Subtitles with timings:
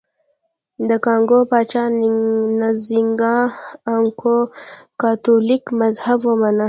[0.89, 1.83] د کانګو پاچا
[2.61, 3.35] نزینګا
[3.91, 4.37] ا نکؤو
[5.01, 6.59] کاتولیک مذهب ومانه.